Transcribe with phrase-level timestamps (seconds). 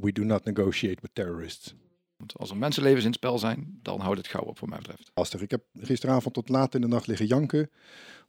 [0.00, 1.74] We do not negotiate with terrorists.
[2.16, 4.78] Want als er mensenlevens in het spel zijn, dan houdt het gauw op voor mij
[4.78, 5.10] betreft.
[5.14, 5.40] Lastig.
[5.40, 7.70] Ik heb gisteravond tot laat in de nacht liggen janken.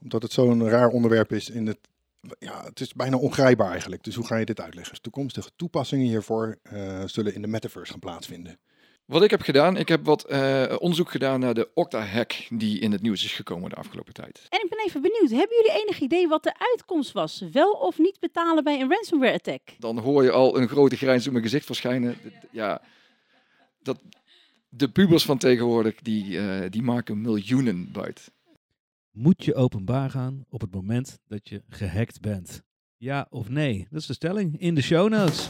[0.02, 1.80] Omdat het zo'n raar onderwerp is in het...
[2.40, 4.04] Ja, het is bijna ongrijpbaar eigenlijk.
[4.04, 4.94] Dus hoe ga je dit uitleggen?
[4.94, 8.60] Dus toekomstige toepassingen hiervoor eh, zullen in de metaverse gaan plaatsvinden.
[9.08, 12.92] Wat ik heb gedaan, ik heb wat eh, onderzoek gedaan naar de Okta-hack die in
[12.92, 14.46] het nieuws is gekomen de afgelopen tijd.
[14.50, 17.44] En ik ben even benieuwd, hebben jullie enig idee wat de uitkomst was?
[17.52, 19.62] Wel of niet betalen bij een ransomware attack?
[19.80, 22.18] Dan hoor je al een grote grijns op mijn gezicht verschijnen.
[22.52, 22.82] Ja,
[23.84, 24.00] dat,
[24.70, 28.32] de pubers van tegenwoordig, die, eh, die maken miljoenen buit.
[29.12, 32.64] Moet je openbaar gaan op het moment dat je gehackt bent?
[32.98, 33.88] Ja of nee?
[33.90, 35.46] Dat is de stelling in de show notes.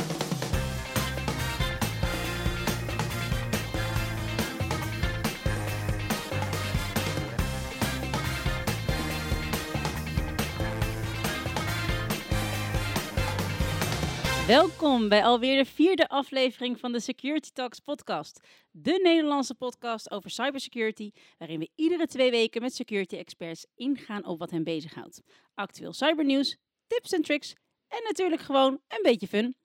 [14.47, 18.39] Welkom bij alweer de vierde aflevering van de Security Talks podcast.
[18.71, 24.39] De Nederlandse podcast over cybersecurity, waarin we iedere twee weken met security experts ingaan op
[24.39, 25.21] wat hen bezighoudt.
[25.53, 26.57] Actueel cybernieuws,
[26.87, 27.53] tips en tricks
[27.87, 29.55] en natuurlijk gewoon een beetje fun.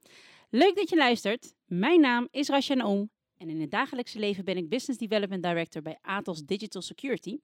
[0.50, 1.54] Leuk dat je luistert.
[1.64, 5.82] Mijn naam is Rasha Oom en in het dagelijkse leven ben ik Business Development Director
[5.82, 7.38] bij Atos Digital Security.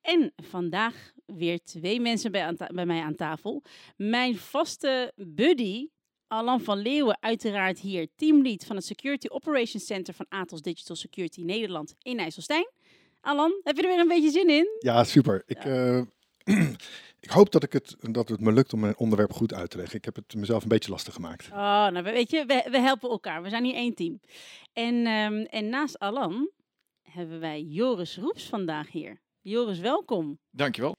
[0.00, 3.62] En vandaag weer twee mensen bij, bij mij aan tafel.
[3.96, 5.88] Mijn vaste buddy,
[6.28, 11.42] Alan van Leeuwen, uiteraard hier teamlead van het Security Operations Center van Atos Digital Security
[11.42, 12.70] Nederland in IJsselstein.
[13.20, 14.76] Alan, heb je er weer een beetje zin in?
[14.78, 15.42] Ja, super.
[15.46, 15.98] Ik, eh,
[17.26, 19.76] ik hoop dat, ik het, dat het me lukt om mijn onderwerp goed uit te
[19.76, 19.96] leggen.
[19.96, 21.48] Ik heb het mezelf een beetje lastig gemaakt.
[21.50, 23.42] Oh, nou weet je, we, we helpen elkaar.
[23.42, 24.20] We zijn hier één team.
[24.72, 26.50] En, ehm, en naast Alan
[27.02, 29.20] hebben wij Joris Roeps vandaag hier.
[29.40, 30.38] Joris, welkom.
[30.50, 30.96] Dankjewel.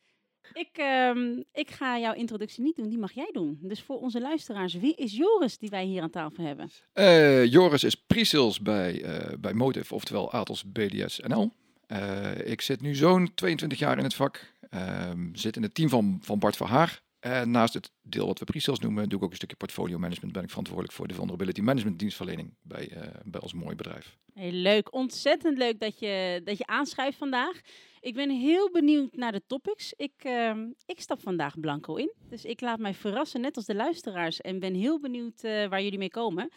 [0.54, 3.60] Ik, ehm, ik ga jouw introductie niet doen, die mag jij doen.
[3.62, 6.70] Dus voor onze luisteraars, wie is Joris die wij hier aan tafel hebben?
[6.94, 11.52] Eh, Joris is pre-sales bij, eh, bij Motive, oftewel Atos BDS NL.
[11.88, 14.54] Eh, ik zit nu zo'n 22 jaar in het vak.
[14.70, 17.02] Ehm, zit in het team van, van Bart Verhaar.
[17.20, 20.34] En naast het deel wat we pre-sales noemen, doe ik ook een stukje portfolio management.
[20.34, 24.18] Ben ik verantwoordelijk voor de vulnerability management dienstverlening bij, eh, bij ons mooi bedrijf.
[24.34, 27.62] Heel leuk, ontzettend leuk dat je, dat je aanschuift vandaag.
[28.00, 29.94] Ik ben heel benieuwd naar de topics.
[29.96, 33.76] Ik, ehm, ik stap vandaag blanco in, dus ik laat mij verrassen, net als de
[33.76, 34.42] luisteraars.
[34.42, 36.50] En ben heel benieuwd eh, waar jullie mee komen.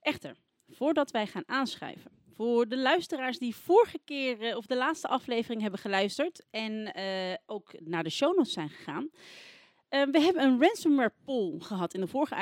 [0.00, 0.36] Echter,
[0.68, 5.62] voordat wij gaan aanschuiven, voor de luisteraars die vorige keer eh, of de laatste aflevering
[5.62, 9.10] hebben geluisterd en eh, ook naar de show notes zijn gegaan.
[9.90, 12.34] Eh, we hebben een ransomware poll gehad in de vorige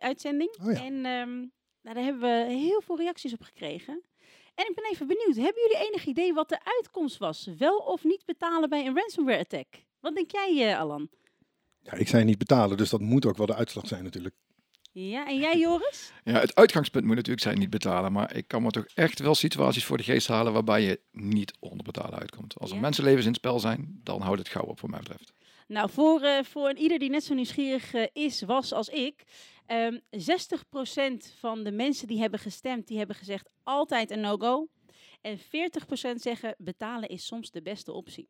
[0.00, 0.56] uitzending.
[0.62, 0.84] Oh ja.
[0.84, 1.36] En ehm,
[1.82, 4.02] nou, daar hebben we heel veel reacties op gekregen.
[4.54, 7.48] En ik ben even benieuwd, hebben jullie enig idee wat de uitkomst was?
[7.58, 9.66] Wel of niet betalen bij een ransomware attack?
[10.00, 11.08] Wat denk jij, eh, Alan?
[11.82, 14.34] Ja, ik zei niet betalen, dus dat moet ook wel de uitslag zijn natuurlijk.
[14.92, 16.12] Ja, en jij, Joris?
[16.24, 18.12] Ja, het uitgangspunt moet natuurlijk zijn niet betalen.
[18.12, 21.52] Maar ik kan me toch echt wel situaties voor de geest halen waarbij je niet
[21.60, 22.58] onder betalen uitkomt.
[22.58, 22.82] Als er Ja.
[22.82, 25.32] mensenlevens in het spel zijn, dan houdt het gauw op voor mij betreft.
[25.70, 29.24] Nou, voor, eh, voor een ieder die net zo nieuwsgierig eh, is, was als ik.
[29.66, 34.68] ehm 60% van de mensen die hebben gestemd, die hebben gezegd altijd een no-go.
[35.20, 35.42] En 40%
[36.14, 38.28] zeggen betalen is soms de beste optie.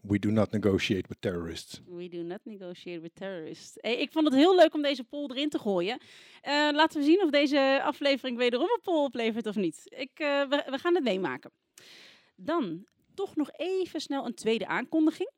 [0.00, 1.80] We do not negotiate with terrorists.
[1.86, 3.72] We do not negotiate with terrorists.
[3.80, 6.00] Hey, ik vond het heel leuk om deze poll erin te gooien.
[6.40, 9.82] Eh, laten we zien of deze aflevering wederom een poll oplevert of niet.
[9.84, 11.50] Ik, we, we gaan het meemaken.
[12.36, 15.30] Dan toch nog even snel een tweede aankondiging.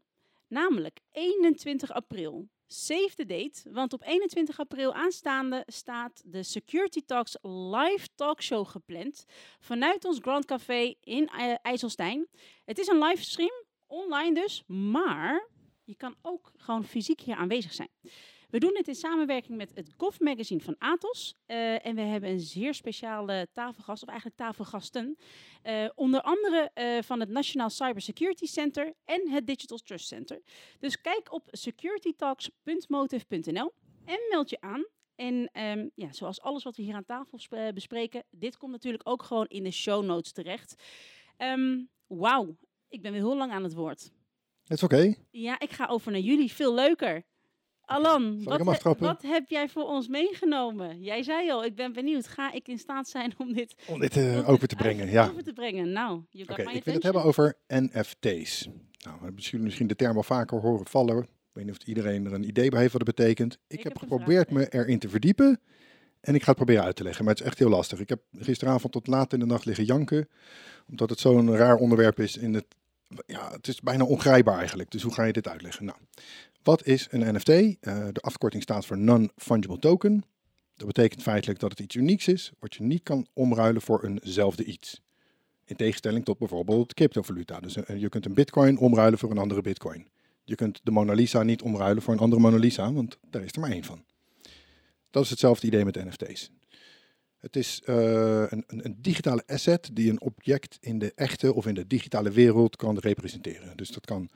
[0.51, 2.49] Namelijk 21 april.
[2.67, 9.25] Save the date, want op 21 april aanstaande staat de Security Talks live talkshow gepland
[9.61, 12.29] vanuit ons Grand Café in eh, IJsselstein.
[12.65, 15.49] Het is een livestream, online dus, maar
[15.85, 17.91] je kan ook gewoon fysiek hier aanwezig zijn.
[18.51, 21.35] We doen dit in samenwerking met het Golf Magazine van Atos.
[21.47, 25.17] eh, en we hebben een zeer speciale tafelgast, of eigenlijk tafelgasten.
[25.63, 30.43] eh, onder andere eh, van het Nationaal Cybersecurity Center en het Digital Trust Center.
[30.79, 33.73] Dus kijk op securitytalks.motive.nl
[34.05, 34.87] en meld je aan.
[35.15, 39.09] En ehm, ja, zoals alles wat we hier aan tafel sp- bespreken, dit komt natuurlijk
[39.09, 40.83] ook gewoon in de show notes terecht.
[41.37, 42.57] Ehm, Wauw,
[42.89, 44.11] ik ben weer heel lang aan het woord.
[44.65, 45.15] Dat is oké.
[45.31, 46.53] Ja, ik ga over naar jullie.
[46.53, 47.23] Veel leuker.
[47.91, 51.01] Alan, wat, he- wat heb jij voor ons meegenomen?
[51.03, 52.27] Jij zei al, ik ben benieuwd.
[52.27, 55.29] Ga ik in staat zijn om dit Om dit eh, over te brengen, ja.
[55.29, 55.93] over te brengen?
[55.93, 58.65] Nou, Oké, my ik wil het hebben over NFT's.
[59.05, 61.19] Nou, we hebben jullie misschien de term al vaker horen vallen.
[61.23, 63.59] Ik weet niet of iedereen er een idee bij heeft wat het betekent.
[63.69, 65.61] Ik, Ik heb geprobeerd me erin te verdiepen.
[66.21, 68.01] En ik ga het proberen uit te leggen, maar het is echt heel lastig.
[68.01, 70.29] Ik heb gisteravond tot laat in de nacht liggen janken.
[70.89, 72.67] Omdat het zo'n raar onderwerp is in het...
[73.27, 74.91] Ja, het is bijna ongrijpbaar eigenlijk.
[74.91, 75.85] Dus hoe ga je dit uitleggen?
[75.85, 75.99] Nou,
[76.63, 77.49] wat is een NFT?
[77.49, 77.75] Eh,
[78.13, 80.25] de afkorting staat voor Non-Fungible Token.
[80.77, 84.65] Dat betekent feitelijk dat het iets unieks is, wat je niet kan omruilen voor eenzelfde
[84.65, 85.01] iets.
[85.65, 87.61] In tegenstelling tot bijvoorbeeld cryptovaluta.
[87.61, 90.09] Dus eh, je kunt een bitcoin omruilen voor een andere bitcoin.
[90.45, 93.53] Je kunt de Mona Lisa niet omruilen voor een andere Mona Lisa, want daar is
[93.53, 94.05] er maar één van.
[95.11, 96.51] Dat is hetzelfde idee met NFT's.
[97.41, 97.97] Het is uh,
[98.49, 102.77] een, een, digitale asset die een object in de echte of in de digitale wereld
[102.77, 103.77] kan representeren.
[103.77, 104.31] Dus dat kan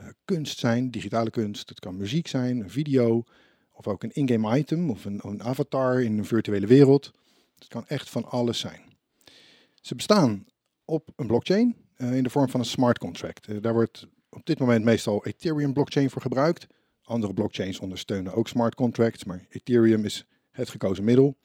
[0.00, 3.24] uh, kunst zijn, digitale kunst, het kan muziek zijn, een video,
[3.72, 7.10] of ook een in-game item of een, een, avatar in een virtuele wereld.
[7.58, 8.80] Het kan echt van alles zijn.
[9.80, 10.46] Ze bestaan
[10.84, 13.62] op een blockchain uh, in de vorm van een smart contract.
[13.62, 16.66] daar wordt op dit moment meestal Ethereum blockchain voor gebruikt.
[17.02, 21.36] Andere blockchains ondersteunen ook smart contracts, maar Ethereum is het gekozen middel.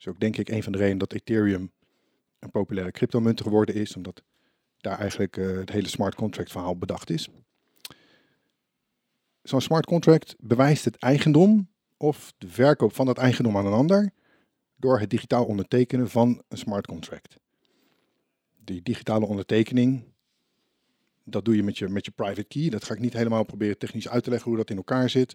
[0.00, 1.72] Dus ook denk ik een van de redenen dat Ethereum
[2.38, 4.22] een populaire cryptomunt geworden is, omdat
[4.76, 7.28] daar eigenlijk uh, het hele smart contract verhaal bedacht is.
[9.42, 14.12] Zo'n smart contract bewijst het eigendom of de verkoop van dat eigendom aan een ander
[14.76, 17.36] door het digitaal ondertekenen van een smart contract.
[18.64, 20.04] Die digitale ondertekening,
[21.24, 22.68] dat doe je met je, met je private key.
[22.68, 25.32] Dat ga ik niet helemaal proberen technisch uit te leggen hoe dat in elkaar zit.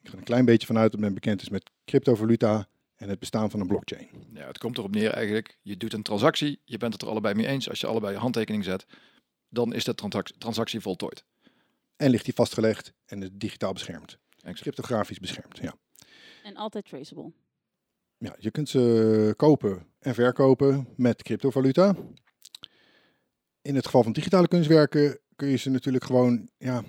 [0.00, 2.68] Ik ga er een klein beetje vanuit dat men bekend is met cryptovaluta
[3.02, 4.08] en het bestaan van een blockchain.
[4.32, 5.58] Ja, het komt erop neer eigenlijk.
[5.62, 7.68] Je doet een transactie, je bent het er allebei mee eens.
[7.68, 8.86] Als je allebei je handtekening zet,
[9.48, 11.24] dan is de transactie, transactie voltooid.
[11.96, 14.18] En ligt die vastgelegd en is digitaal beschermd.
[14.40, 15.74] En cryptografisch beschermd, ja.
[16.42, 17.32] En altijd traceable.
[18.18, 21.96] Ja, je kunt ze kopen en verkopen met cryptovaluta.
[23.62, 26.82] In het geval van digitale kunstwerken kun je ze natuurlijk gewoon ja,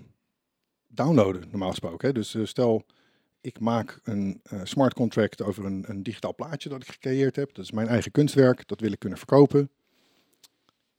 [0.88, 2.08] downloaden, normaal gesproken.
[2.08, 2.14] Hè.
[2.14, 2.86] Dus uh, stel,
[3.44, 7.54] ik maak een uh, smart contract over een, een, digitaal plaatje dat ik gecreëerd heb.
[7.54, 9.70] Dat is mijn eigen kunstwerk, dat wil ik kunnen verkopen.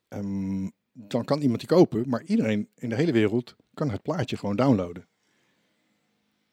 [0.08, 4.36] Um, dan kan iemand die kopen, maar iedereen in de hele wereld kan het plaatje
[4.36, 5.06] gewoon downloaden.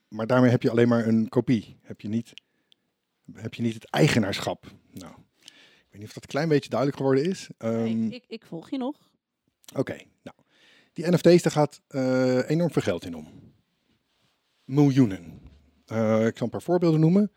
[0.08, 1.78] Maar daarmee heb je alleen maar een kopie.
[1.82, 2.34] Heb je niet,
[3.34, 4.66] heb je niet het eigenaarschap.
[4.92, 5.14] Nou,
[5.44, 7.50] ik weet niet of dat een klein beetje duidelijk geworden is.
[7.58, 8.96] Um, ik, ik, ik, volg je nog.
[9.70, 10.38] Oké, okay, nou.
[10.94, 13.28] Die NFT's, daar gaat uh, enorm veel geld in om.
[14.66, 15.51] Miljoenen.
[15.92, 17.32] Uh, ik zal een paar voorbeelden noemen.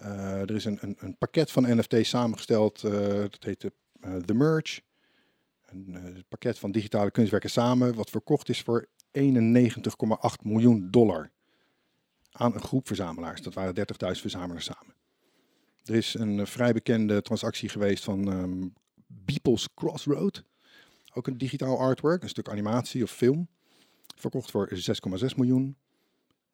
[0.00, 2.80] Uh, er is een, een, een, pakket van NFT's samengesteld.
[2.80, 3.70] dat heet
[4.24, 4.80] The Merge.
[5.66, 8.88] Een pakket van digitale kunstwerken samen, wat verkocht is voor
[9.18, 9.22] 91,8
[10.42, 11.30] miljoen dollar
[12.30, 13.42] aan een groep verzamelaars.
[13.42, 13.84] Dat waren 30.000
[14.20, 14.94] verzamelaars samen.
[15.84, 18.72] Er is een vrij bekende transactie geweest van um,
[19.06, 20.44] Beeple's Crossroad.
[21.12, 23.48] Ook een digitaal artwork, een stuk animatie of film.
[24.16, 25.76] Verkocht voor 6,6 miljoen.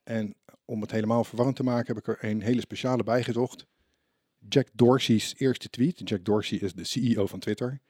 [0.02, 0.34] En
[0.64, 3.66] om het helemaal verwarrend te maken, heb ik er een hele speciale bijgezocht.
[4.48, 6.08] Jack Dorsey's eerste tweet.
[6.08, 7.80] Jack Dorsey is de CEO van Twitter.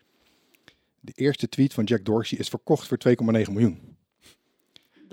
[1.00, 3.96] De eerste tweet van Jack Dorsey is verkocht voor 2,9 miljoen.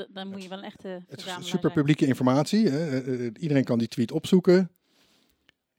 [0.10, 2.68] dan moet je wel een echte Het is super publieke informatie.
[2.68, 3.02] Hè.
[3.02, 4.72] Eh, eh, iedereen kan die tweet opzoeken.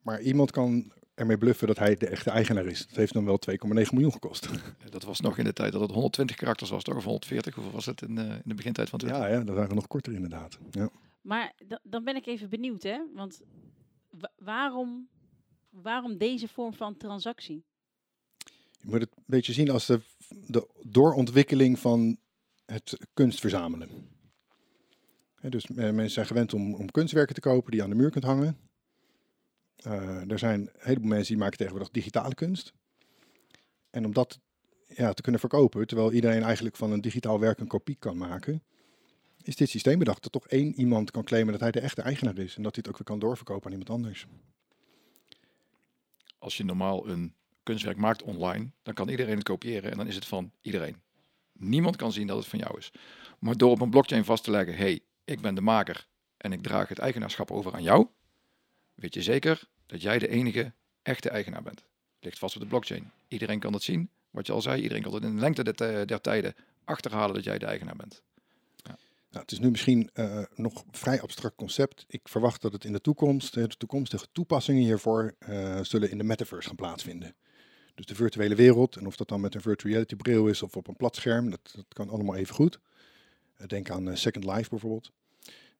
[0.02, 2.86] Maar iemand kan ermee bluffen dat hij de echte eigenaar is.
[2.86, 4.48] Dat heeft dan wel 2,9 miljoen gekost.
[4.90, 6.96] Dat was nog in de tijd dat het 120 karakters was, toch?
[6.96, 7.54] Of 140?
[7.54, 9.20] Hoeveel was het in, uh, in de begintijd van Twitter?
[9.20, 10.58] Ja, ja, dat waren nog korter inderdaad.
[10.70, 10.90] Ja.
[11.20, 13.00] Maar dan ben ik even benieuwd, hè?
[13.14, 13.40] Want
[14.36, 15.08] waarom,
[15.68, 17.64] waarom deze vorm van transactie?
[18.78, 20.00] Je moet het een beetje zien als de,
[20.46, 22.18] de doorontwikkeling van
[22.64, 23.88] het kunst verzamelen.
[25.40, 28.24] dus mensen zijn gewend om, om kunstwerken te kopen die je aan de muur kunt
[28.24, 28.58] hangen.
[29.86, 32.72] Uh, er zijn een heleboel mensen die maken tegenwoordig digitale kunst.
[33.90, 34.38] En om dat
[34.86, 38.62] ja, te kunnen verkopen, terwijl iedereen eigenlijk van een digitaal werk een kopie kan maken,
[39.42, 42.38] is dit systeem bedacht dat toch één iemand kan claimen dat hij de echte eigenaar
[42.38, 44.26] is en dat hij het ook weer kan doorverkopen aan iemand anders.
[46.38, 50.14] Als je normaal een kunstwerk maakt online, dan kan iedereen het kopiëren en dan is
[50.14, 50.96] het van iedereen.
[51.52, 52.92] Niemand kan zien dat het van jou is.
[53.38, 56.06] Maar door op een blockchain vast te leggen, hey, ik ben de maker
[56.36, 58.06] en ik draag het eigenaarschap over aan jou,
[58.94, 61.84] weet je zeker dat jij de enige echte eigenaar bent.
[62.20, 63.10] Ligt vast op de blockchain.
[63.28, 64.10] Iedereen kan dat zien.
[64.30, 66.54] Wat je al zei, iedereen kan het in de lengte der, der tijden
[66.84, 68.22] achterhalen dat jij de eigenaar bent.
[69.30, 72.04] Nou, het is nu misschien uh, nog vrij abstract concept.
[72.08, 76.24] Ik verwacht dat het in de toekomst, de toekomstige toepassingen hiervoor, uh, zullen in de
[76.24, 77.34] metaverse gaan plaatsvinden.
[77.94, 80.76] Dus de virtuele wereld, en of dat dan met een virtual reality bril is of
[80.76, 82.80] op een plat scherm, dat, dat kan allemaal even goed.
[83.66, 85.12] Denk aan Second Life bijvoorbeeld.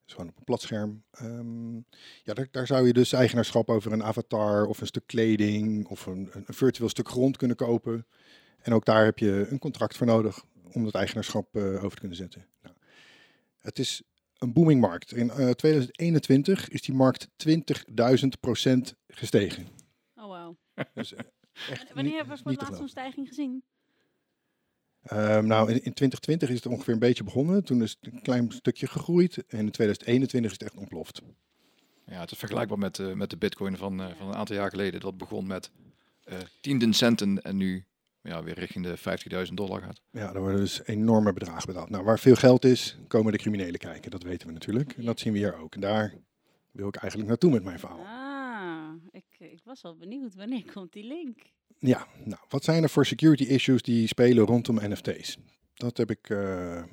[0.05, 1.03] Dus gewoon op een platscherm.
[1.21, 1.85] Um,
[2.23, 6.05] ja, daar, daar, zou je dus eigenaarschap over een avatar of een stuk kleding of
[6.05, 8.05] een, een, virtueel stuk grond kunnen kopen.
[8.59, 12.17] En ook daar heb je een contract voor nodig om dat eigenaarschap over te kunnen
[12.17, 12.45] zetten.
[12.61, 12.75] Nou,
[13.61, 14.01] het is
[14.37, 15.11] een booming markt.
[15.11, 19.67] In uh, 2021 is die markt 20.000 procent gestegen.
[20.15, 20.55] Oh wow.
[20.93, 21.19] Dus, uh,
[21.93, 23.63] Wanneer hebben we voor het laatst zo'n stijging gezien?
[25.11, 27.63] Um, nou, in, in, 2020 is het ongeveer een beetje begonnen.
[27.63, 29.37] Toen is het een klein stukje gegroeid.
[29.37, 31.21] En in 2021 is het echt ontploft.
[32.05, 34.69] Ja, het is vergelijkbaar met, eh, met de bitcoin van, eh, van een aantal jaar
[34.69, 34.99] geleden.
[34.99, 35.71] Dat begon met
[36.23, 37.85] eh tienden centen en nu
[38.21, 38.97] ja, weer richting de
[39.47, 40.01] 50.000 dollar gaat.
[40.11, 41.89] Ja, er worden dus enorme bedragen betaald.
[41.89, 44.11] Nou, waar veel geld is, komen de criminelen kijken.
[44.11, 44.93] Dat weten we natuurlijk.
[44.97, 45.75] En dat zien we hier ook.
[45.75, 46.13] En daar
[46.71, 48.05] wil ik eigenlijk naartoe met mijn verhaal.
[48.05, 50.35] Ah, ik, ik was al benieuwd.
[50.35, 51.37] Wanneer komt die link?
[51.79, 55.37] Ja, nou, wat zijn er voor security issues die spelen rondom NFT's?
[55.73, 56.83] Dat heb ik, eh,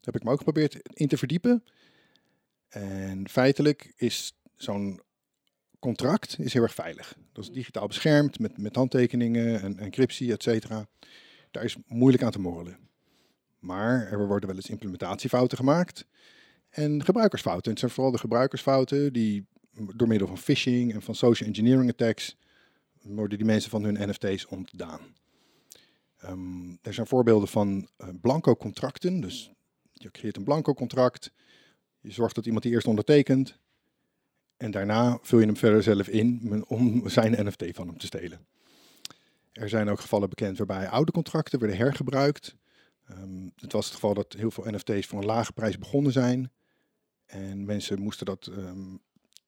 [0.00, 1.64] heb ik me ook geprobeerd in te verdiepen.
[2.68, 5.00] En feitelijk is zo'n
[5.78, 7.16] contract is heel erg veilig.
[7.32, 10.86] Dat is digitaal beschermd met, met handtekeningen en encryptie, et cetera.
[11.50, 12.78] Daar is moeilijk aan te morrelen.
[13.58, 16.06] Maar er worden wel eens implementatiefouten gemaakt.
[16.70, 17.64] En gebruikersfouten.
[17.64, 19.46] En het zijn vooral de gebruikersfouten die
[19.94, 22.36] door middel van phishing en van social engineering attacks
[23.02, 25.00] worden die mensen van hun NFT's ontdaan.
[26.18, 29.20] Ehm, er zijn voorbeelden van eh, blanco contracten.
[29.20, 29.52] Dus
[29.92, 31.32] je creëert een blanco contract.
[32.00, 33.58] Je zorgt dat iemand die eerst ondertekent.
[34.58, 38.46] En daarna vul je hem verder zelf in om zijn NFT van hem te stelen.
[39.52, 42.56] Er zijn ook gevallen bekend waarbij oude contracten werden hergebruikt.
[43.06, 46.50] Ehm, het was het geval dat heel veel NFT's voor een lage prijs begonnen zijn.
[47.26, 48.86] En mensen moesten dat, ehm,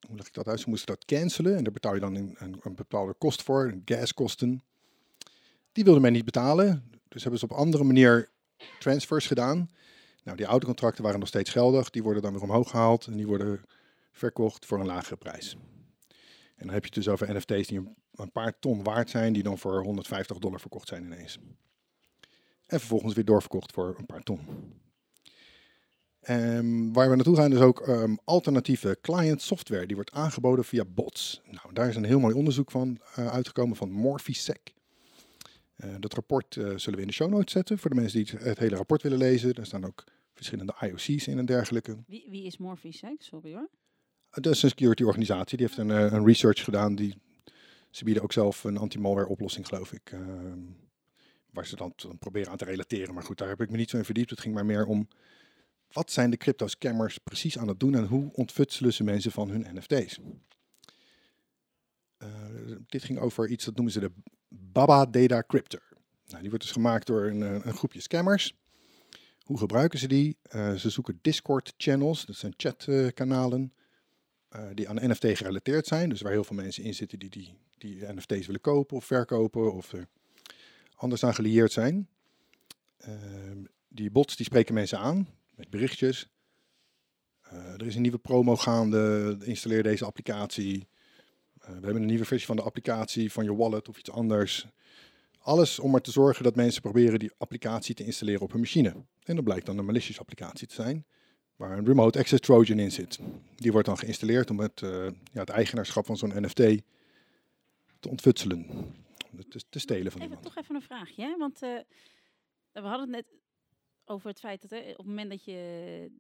[0.06, 0.60] hoe leg ik dat uit?
[0.60, 4.62] Ze moesten dat cancelen en daar betaal je dan een, een bepaalde kost voor, gaskosten.
[5.72, 8.30] Die wilde men niet betalen, dus hebben ze op andere manier
[8.78, 9.70] transfers gedaan.
[10.24, 13.16] Nou, die oude contracten waren nog steeds geldig, die worden dan weer omhoog gehaald en
[13.16, 13.64] die worden
[14.10, 15.56] verkocht voor een lagere prijs.
[16.56, 19.42] En dan heb je het dus over NFT's die een, paar ton waard zijn, die
[19.42, 21.38] dan voor 150 dollar verkocht zijn ineens.
[22.66, 24.40] En vervolgens weer doorverkocht voor een paar ton.
[26.20, 29.86] Ehm, waar we naartoe gaan is ook ehm, alternatieve client software.
[29.86, 31.40] Die wordt aangeboden via bots.
[31.44, 34.74] Nou, daar is een heel mooi onderzoek van eh, uitgekomen van Morphisec.
[35.76, 38.32] Eh, dat rapport eh, zullen we in de show notes zetten voor de mensen die
[38.32, 39.54] het, het hele rapport willen lezen.
[39.54, 41.96] Daar staan ook verschillende IOC's in en dergelijke.
[42.06, 43.22] Wie, wie is Morphisec?
[43.22, 43.68] Sorry hoor.
[44.30, 45.56] Dat is een security organisatie.
[45.56, 46.94] Die heeft een, eh, een research gedaan.
[46.94, 47.20] Die,
[47.90, 50.10] ze bieden ook zelf een anti-malware oplossing, geloof ik.
[50.12, 50.58] ehm,
[51.50, 53.14] waar ze dan proberen aan te relateren.
[53.14, 54.30] Maar goed, daar heb ik me niet zo in verdiept.
[54.30, 55.08] Het ging maar meer om...
[55.92, 59.50] Wat zijn de crypto scammers precies aan het doen en hoe ontfutselen ze mensen van
[59.50, 60.18] hun NFT's?
[62.16, 62.28] Eh,
[62.86, 64.12] dit ging over iets dat noemen ze de
[64.48, 65.82] Baba Data Cryptor.
[66.26, 68.54] Nou, die wordt dus gemaakt door een, eh, een groepje scammers.
[69.42, 70.38] Hoe gebruiken ze die?
[70.52, 73.72] Ze zoeken Discord channels, dat zijn chatkanalen
[74.50, 76.08] eh, die aan NFT gerelateerd zijn.
[76.08, 79.72] Dus waar heel veel mensen in zitten die, die, die NFT's willen kopen of verkopen
[79.72, 80.08] of er
[80.94, 82.08] anders aan gelieerd zijn.
[82.96, 86.28] Ehm, die bots die spreken mensen aan met berichtjes.
[87.40, 90.88] Eh, er is een nieuwe promo gaande, installeer deze applicatie.
[91.60, 94.66] Eh, we hebben een nieuwe versie van de applicatie van je wallet of iets anders.
[95.38, 98.94] Alles om er te zorgen dat mensen proberen die applicatie te installeren op hun machine.
[99.22, 101.06] En dat blijkt dan een malicious applicatie te zijn,
[101.60, 103.18] waar een remote access trojan in zit.
[103.56, 106.56] Die wordt dan geïnstalleerd om het, eh, ja, het eigenaarschap van zo'n NFT
[108.00, 108.66] te ontfutselen.
[109.48, 110.42] Te, te stelen van Even, iemand.
[110.42, 111.36] toch even een vraagje, hè?
[111.36, 111.78] want eh,
[112.72, 113.26] we hadden het net
[114.04, 116.10] over het feit dat hè, op het moment dat je,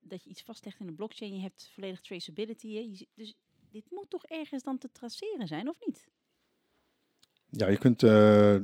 [0.00, 2.74] dat je iets vastlegt in een blockchain, je hebt volledig traceability.
[2.74, 2.80] Hè?
[2.80, 3.34] Je dus
[3.70, 6.08] dit moet toch ergens dan te traceren zijn, of niet?
[7.50, 8.56] Ja, je kunt eh,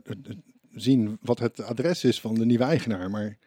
[0.71, 3.39] zien wat het adres is van de nieuwe eigenaar, maar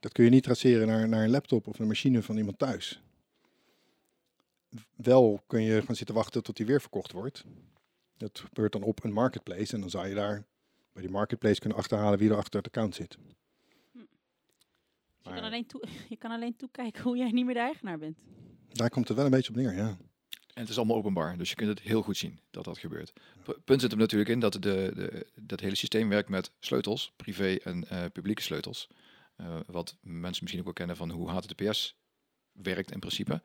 [0.00, 3.02] dat kun je niet traceren naar, naar een laptop of een machine van iemand thuis.
[4.96, 7.44] Wel kun je gaan zitten wachten tot die weer verkocht wordt.
[8.16, 10.44] Dat gebeurt dan op een marketplace en dan zou je daar
[10.92, 13.16] bij die marketplace kunnen achterhalen wie er achter het account zit.
[13.92, 14.02] Dus
[15.22, 18.18] je, kan alleen toe, je kan alleen toekijken hoe jij niet meer de eigenaar bent.
[18.68, 19.96] Daar komt het wel een beetje op neer, ja.
[20.54, 23.12] En het is allemaal openbaar, dus je kunt het heel goed zien dat dat gebeurt.
[23.42, 27.12] P- punt zit hem natuurlijk in dat de, de, dat hele systeem werkt met sleutels,
[27.16, 28.88] privé en eh, publieke sleutels.
[29.38, 31.96] Eh, wat mensen misschien ook wel kennen van hoe HTTPS
[32.52, 33.42] werkt in principe.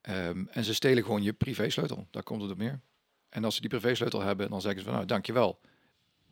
[0.00, 2.80] Ehm, en ze stelen gewoon je privésleutel, daar komt het op neer.
[3.28, 5.60] En als ze die privésleutel hebben, dan zeggen ze van nou dankjewel.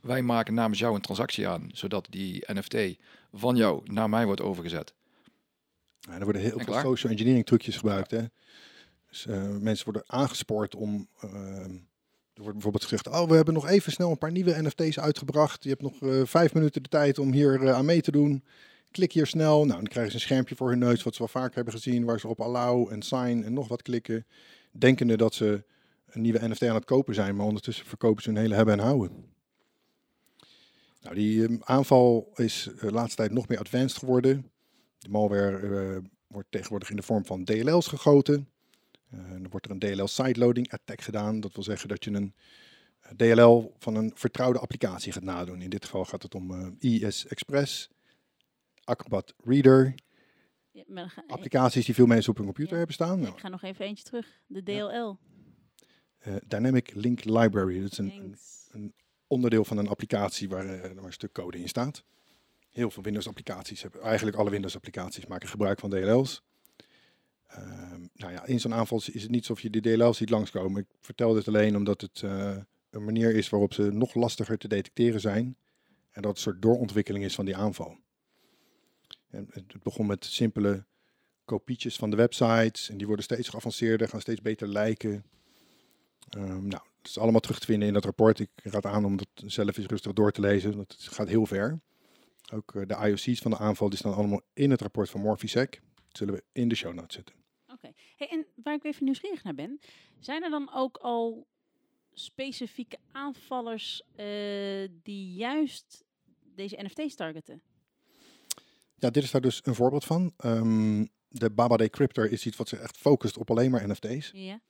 [0.00, 2.96] Wij maken namens jou een transactie aan, zodat die NFT
[3.32, 4.94] van jou naar mij wordt overgezet.
[6.00, 6.82] Ja, er worden heel En veel klaar.
[6.84, 8.10] social engineering trucjes gebruikt.
[8.10, 8.24] Hè?
[9.08, 11.08] Dus, eh, mensen worden aangespoord om.
[11.20, 11.76] ehm,
[12.34, 15.62] er wordt bijvoorbeeld gezegd: Oh, we hebben nog even snel een paar nieuwe NFT's uitgebracht.
[15.62, 18.44] Je hebt nog eh, vijf minuten de tijd om hier eh, aan mee te doen.
[18.90, 19.64] Klik hier snel.
[19.64, 22.04] Nou, dan krijgen ze een schermpje voor hun neus, wat ze wel vaak hebben gezien,
[22.04, 24.26] waar ze op allow en sign en nog wat klikken.
[24.72, 25.64] Denkende dat ze
[26.06, 28.84] een nieuwe NFT aan het kopen zijn, maar ondertussen verkopen ze hun hele hebben en
[28.84, 29.32] houden.
[31.02, 34.50] Nou, die ehm, aanval is eh, de laatste tijd nog meer advanced geworden.
[34.98, 38.48] De malware wordt tegenwoordig in de vorm van DLL's gegoten.
[39.18, 41.40] Eh, dan wordt er een DLL sideloading attack gedaan.
[41.40, 42.34] Dat wil zeggen dat je een
[43.00, 45.62] eh, DLL van een vertrouwde applicatie gaat nadoen.
[45.62, 47.88] In dit geval gaat het om eh, ES Express,
[48.84, 49.94] Acrobat Reader
[50.70, 52.76] Ja, maar dan ga- Applicaties die veel mensen op hun computer Ja.
[52.78, 53.20] hebben staan.
[53.20, 54.26] Nou, Ik ga nog even eentje terug.
[54.46, 55.18] De DLL.
[56.46, 58.94] Dynamic Link Library, dat is een,
[59.26, 62.04] onderdeel van een applicatie waar, waar een stuk code in staat.
[62.70, 66.42] Heel veel Windows-applicaties hebben, eigenlijk alle Windows-applicaties maken gebruik van DLL's.
[67.54, 70.80] Ehm, nou ja, in zo'n aanval is het niet alsof je die DLL's ziet langskomen.
[70.80, 72.56] Ik vertel dit alleen omdat het eh,
[72.90, 75.56] een manier is waarop ze nog lastiger te detecteren zijn.
[76.10, 77.98] En dat het een soort doorontwikkeling is van die aanval.
[79.30, 80.84] En het begon met simpele
[81.44, 82.88] kopietjes van de websites.
[82.88, 85.24] En die worden steeds geavanceerder, gaan steeds beter lijken.
[86.28, 88.38] Ehm, nou, het is allemaal terug te vinden in dat rapport.
[88.38, 90.76] Ik raad aan om dat zelf eens rustig door te lezen.
[90.76, 91.80] want Het gaat heel ver.
[92.52, 95.80] Ook eh, de IOC's van de aanval die staan allemaal in het rapport van Morphisec.
[95.94, 97.43] Dat zullen we in de show notes zetten.
[98.16, 99.80] Hey, en waar ik even nieuwsgierig naar ben,
[100.18, 101.46] zijn er dan ook al
[102.12, 104.26] specifieke aanvallers eh,
[105.02, 106.04] die juist
[106.54, 107.62] deze NFT's targeten?
[108.94, 110.32] Ja, dit is daar dus een voorbeeld van.
[110.36, 114.30] Ehm, de Baba Decryptor is iets wat zich echt focust op alleen maar NFT's.
[114.34, 114.60] Ja.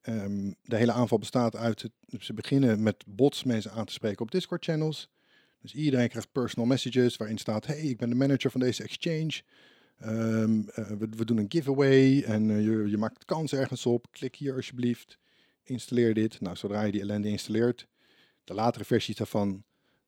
[0.00, 1.92] Ehm, de hele aanval bestaat uit het,
[2.24, 5.08] ze beginnen met bots mensen aan te spreken op Discord channels.
[5.60, 9.42] Dus iedereen krijgt personal messages waarin staat: Hey, ik ben de manager van deze exchange.
[10.02, 14.06] Ehm, eh, we, we doen een giveaway en eh, je, je maakt kans ergens op.
[14.10, 15.18] Klik hier alsjeblieft.
[15.62, 16.40] Installeer dit.
[16.40, 17.86] Nou, zodra je die ellende installeert,
[18.44, 19.62] de latere versies daarvan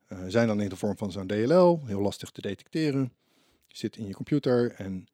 [0.07, 1.81] eh, zijn dan in de vorm van zo'n DLL.
[1.87, 3.13] Heel lastig te detecteren.
[3.67, 5.09] Je zit in je computer en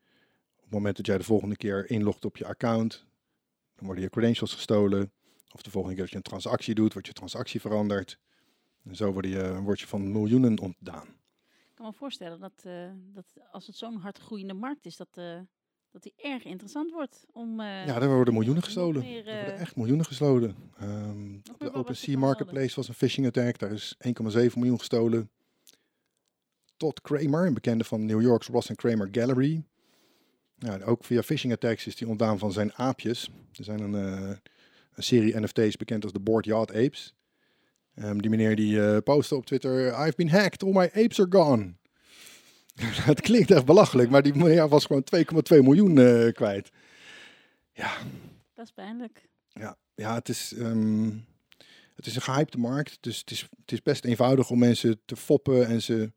[0.56, 3.04] op het moment dat jij de volgende keer inlogt op je account,
[3.74, 5.12] dan worden je credentials gestolen.
[5.54, 8.18] Of de volgende keer dat je een transactie doet, wordt je transactie veranderd.
[8.84, 11.19] En zo word je, word je van miljoenen ontdaan.
[11.80, 15.40] Kan me voorstellen dat, eh, dat als het zo'n hard groeiende markt is, dat, eh,
[15.90, 17.60] dat die erg interessant wordt om...
[17.60, 19.02] eh, Ja, er worden miljoenen gestolen.
[19.02, 20.56] meer, er worden echt miljoenen gestolen.
[20.78, 23.58] Ehm, op de OpenSea Marketplace was een phishing attack.
[23.58, 25.30] Daar is 1,7 miljoen gestolen.
[26.76, 29.64] Todd Kramer, een bekende van New York's Ross Kramer Gallery.
[30.56, 33.30] Ja, ook via phishing attacks is die ontdaan van zijn aapjes.
[33.52, 37.14] Er zijn een, een serie NFT's bekend als de Board Yard Apes.
[38.00, 41.28] Ehm, die meneer die eh, postte op Twitter, I've been hacked, all my apes are
[41.30, 41.74] gone.
[43.10, 46.70] Het klinkt echt belachelijk, maar die meneer was gewoon 2,2 miljoen eh, kwijt.
[47.72, 47.92] Ja,
[48.54, 49.28] Dat is pijnlijk.
[49.52, 51.10] ja, ja het, is, ehm,
[51.94, 52.98] het is een gehypte markt.
[53.00, 56.12] Dus het is, het is best eenvoudig om mensen te foppen en ze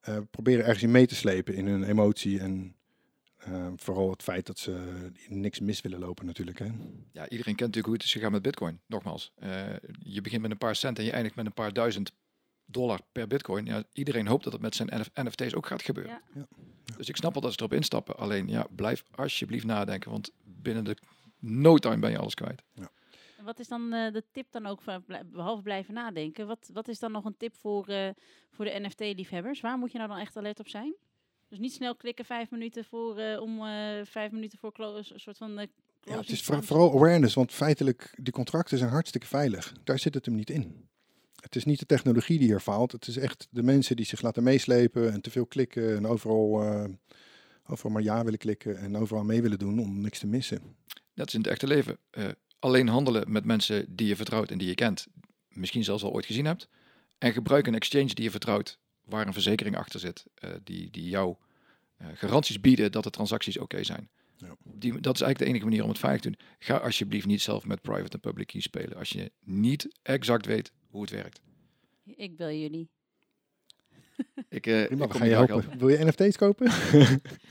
[0.00, 2.40] eh, proberen ergens in mee te slepen in hun emotie.
[2.40, 2.74] En
[3.44, 6.58] eh, vooral het feit dat ze niks mis willen lopen natuurlijk.
[6.58, 6.66] Hè.
[7.12, 8.80] Ja, iedereen kent natuurlijk hoe het is gegaan met Bitcoin.
[8.86, 9.66] Nogmaals, eh,
[9.98, 12.12] je begint met een paar cent en je eindigt met een paar duizend
[12.64, 13.66] dollar per Bitcoin.
[13.66, 16.20] Ja, iedereen hoopt dat het met zijn NF NFT's ook gaat gebeuren.
[16.34, 16.40] Ja.
[16.40, 16.46] Ja.
[16.96, 18.16] Dus ik snap wel dat ze erop instappen.
[18.16, 20.96] Alleen ja, blijf alsjeblieft nadenken, want binnen de
[21.38, 22.62] no time ben je alles kwijt.
[23.42, 26.88] En wat is dan eh, de tip dan ook, van, behalve blijven nadenken, wat, wat
[26.88, 28.08] is dan nog een tip voor, eh,
[28.50, 29.60] voor de NFT-liefhebbers?
[29.60, 30.94] Waar moet je nou dan echt alert op zijn?
[31.52, 35.20] Dus niet snel klikken vijf minuten voor, eh, om eh, vijf minuten voor close, een
[35.20, 35.58] soort van...
[35.58, 35.66] eh,
[36.00, 39.72] Ja, het is vooral awareness, want feitelijk, die contracten zijn hartstikke veilig.
[39.84, 40.88] Daar zit het hem niet in.
[41.40, 42.92] Het is niet de technologie die er faalt.
[42.92, 46.62] Het is echt de mensen die zich laten meeslepen en te veel klikken en overal,
[46.62, 46.84] eh,
[47.66, 50.76] overal maar ja willen klikken en overal mee willen doen om niks te missen.
[51.14, 51.98] Net als in het echte leven.
[52.10, 55.06] Eh, alleen handelen met mensen die je vertrouwt en die je kent.
[55.48, 56.68] Misschien zelfs al ooit gezien hebt.
[57.18, 60.24] En gebruik een exchange die je vertrouwt, waar een verzekering achter zit.
[60.34, 61.36] eh, die, die jou
[61.96, 64.08] eh, garanties bieden dat de transacties oké zijn.
[64.36, 64.56] Ja.
[64.64, 66.38] Die, dat is eigenlijk de enige manier om het veilig te doen.
[66.58, 68.96] Ga alsjeblieft niet zelf met private en public key spelen.
[68.98, 71.40] Als je niet exact weet hoe het werkt.
[72.04, 72.88] Ik bel jullie.
[74.48, 75.78] Ik, eh, Prima, ik je helpen.
[75.78, 76.66] Wil je NFT's kopen?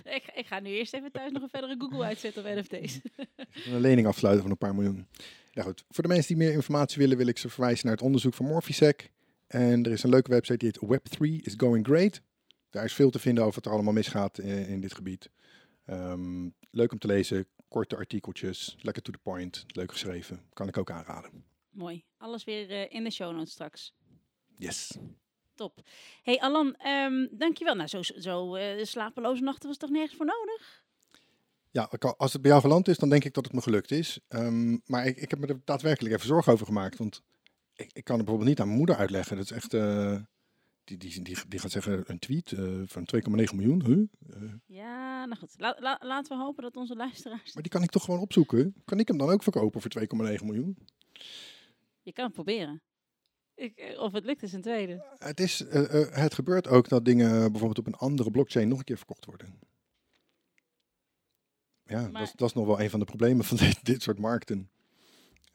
[0.04, 3.00] Ik, ga- ik ga nu eerst even thuis nog een verdere Google uitzetten op NFT's.
[3.74, 5.08] een lening afsluiten van een paar miljoen.
[5.52, 5.84] Ja, goed.
[5.90, 8.46] Voor de mensen die meer informatie willen, wil ik ze verwijzen naar het onderzoek van
[8.46, 9.10] Morphisec.
[9.52, 12.22] En er is een leuke website die heet Web3 is going great.
[12.70, 15.30] Daar is veel te vinden over wat er allemaal misgaat in, in dit gebied.
[15.86, 20.42] Ehm, leuk om te lezen, korte artikeltjes, lekker to the point, leuk geschreven.
[20.54, 21.44] Kan ik ook aanraden.
[21.70, 22.04] Mooi.
[22.18, 23.94] Alles weer eh, in de show notes straks.
[24.56, 24.98] Yes.
[25.56, 25.82] Top.
[26.24, 27.76] Hey Alan, ehm, dankjewel.
[27.76, 30.84] Nou, zo, zo eh, slapeloze nachten was toch nergens voor nodig?
[31.72, 34.20] Ja, als het bij jou geland is, dan denk ik dat het me gelukt is.
[34.28, 36.98] Ehm, maar ik, ik heb me er daadwerkelijk even zorgen over gemaakt.
[36.98, 37.22] Want
[37.74, 39.36] ik, ik kan het bijvoorbeeld niet aan mijn moeder uitleggen.
[39.36, 39.74] Dat is echt...
[39.74, 40.20] eh,
[40.84, 43.84] die, die, die, die gaat zeggen, een tweet eh, van 2,9 miljoen.
[43.86, 44.08] Huh?
[44.44, 45.54] Eh, Ja, nou goed.
[45.58, 47.54] La- la- laten we hopen dat onze luisteraars...
[47.54, 48.76] maar die kan ik toch gewoon opzoeken?
[48.86, 49.92] Kan ik hem dan ook verkopen voor
[50.40, 50.78] 2,9 miljoen?
[52.02, 52.82] Je kan het proberen.
[53.56, 55.06] Ik, of het lukt is een tweede.
[55.18, 55.60] Het, is,
[56.12, 59.60] het gebeurt ook dat dingen bijvoorbeeld op een andere blockchain nog een keer verkocht worden.
[61.84, 64.20] Ja, dat, Maar- dat is nog wel een van de problemen van dit, dit soort
[64.20, 64.70] markten.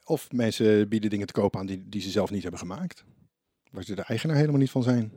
[0.04, 3.04] Of mensen bieden dingen te koop aan die, die ze zelf niet hebben gemaakt.
[3.70, 5.12] Waar ze de eigenaar helemaal niet van zijn.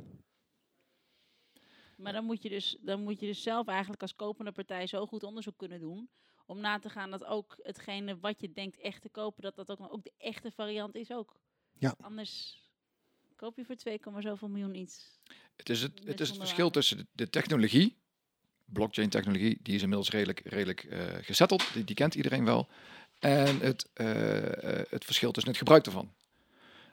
[1.98, 5.06] Maar dan moet, je dus, dan moet je dus zelf eigenlijk als kopende partij zo
[5.06, 6.10] goed onderzoek kunnen doen.
[6.46, 9.70] Om na te gaan dat ook hetgene wat je denkt echt te kopen, dat dat
[9.70, 11.40] ook, ook de echte variant is ook.
[11.78, 11.96] Ja.
[12.02, 12.64] Anders
[13.36, 15.20] koop je voor 2, zoveel miljoen iets.
[15.56, 17.98] Het is het, het, is het verschil tussen de, technologie,
[18.66, 22.68] blockchain technologie, die is inmiddels redelijk, redelijk eh gezetteld, die, die kent iedereen wel.
[23.20, 26.14] En het, eh, eh, het verschil tussen het gebruik ervan.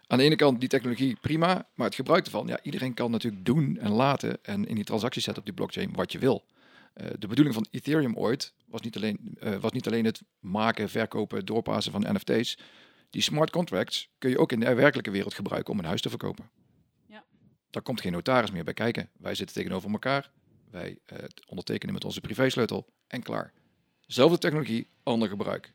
[0.06, 3.44] Aan de ene kant die technologie prima, maar het gebruik ervan, ja, iedereen kan natuurlijk
[3.44, 6.44] doen en laten en in die transacties zetten op die blockchain wat je wil.
[6.92, 11.44] Eh, de bedoeling van Ethereum ooit was niet, alleen, was niet alleen het maken, verkopen,
[11.44, 12.58] doorpassen van NFT's.
[13.10, 16.08] Die smart contracts kun je ook in de werkelijke wereld gebruiken om een huis te
[16.08, 16.50] verkopen.
[17.06, 17.24] Ja.
[17.70, 19.10] Daar komt geen notaris meer bij kijken.
[19.18, 20.30] Wij zitten tegenover elkaar.
[20.70, 20.98] Wij
[21.46, 23.52] ondertekenen met onze privésleutel en klaar.
[24.06, 25.74] Zelfde technologie, ander gebruik.